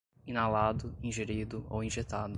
[0.25, 2.29] inalado, ingerido ou injetado